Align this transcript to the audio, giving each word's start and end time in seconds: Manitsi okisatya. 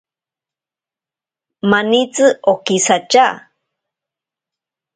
Manitsi 1.69 2.25
okisatya. 2.53 3.25